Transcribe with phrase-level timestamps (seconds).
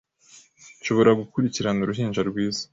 [0.79, 2.63] nshobora gukurikiranaUruhinja rwiza